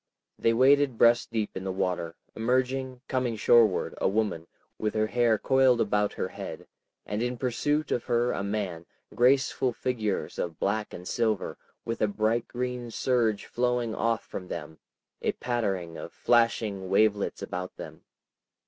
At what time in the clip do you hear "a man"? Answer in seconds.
8.31-8.87